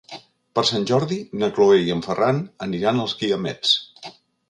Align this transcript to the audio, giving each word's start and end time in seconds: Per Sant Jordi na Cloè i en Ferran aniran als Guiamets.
Per 0.59 0.63
Sant 0.69 0.87
Jordi 0.91 1.19
na 1.43 1.51
Cloè 1.59 1.77
i 1.83 1.95
en 1.99 2.03
Ferran 2.09 2.43
aniran 2.71 3.07
als 3.07 3.19
Guiamets. 3.23 3.81